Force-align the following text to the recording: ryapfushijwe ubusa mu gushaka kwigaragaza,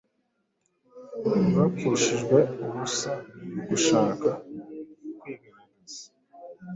ryapfushijwe 1.47 2.37
ubusa 2.65 3.11
mu 3.53 3.61
gushaka 3.69 4.29
kwigaragaza, 5.19 6.05